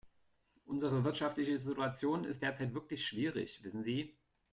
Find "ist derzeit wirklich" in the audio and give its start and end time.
2.25-3.05